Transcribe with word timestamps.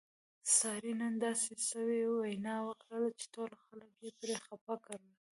سارې 0.57 0.91
نن 1.01 1.13
داسې 1.25 1.53
سوې 1.69 2.01
وینا 2.19 2.55
وکړله 2.67 3.09
چې 3.19 3.25
ټول 3.35 3.51
خلک 3.63 3.91
یې 4.05 4.11
پرې 4.19 4.35
خپه 4.45 4.75
کړل. 4.85 5.05